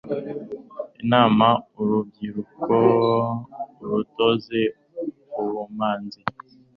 [1.01, 1.47] inama
[1.79, 2.75] urubyiruko,
[3.83, 4.59] urutoze
[5.41, 6.21] ubumanzi